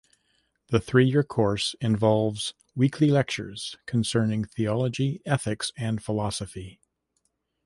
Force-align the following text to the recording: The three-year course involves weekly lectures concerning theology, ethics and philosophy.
The 0.69 0.79
three-year 0.79 1.21
course 1.21 1.75
involves 1.79 2.55
weekly 2.75 3.11
lectures 3.11 3.77
concerning 3.85 4.45
theology, 4.45 5.21
ethics 5.27 5.71
and 5.77 6.03
philosophy. 6.03 6.79